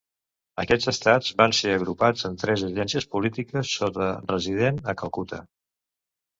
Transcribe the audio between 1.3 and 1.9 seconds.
van ser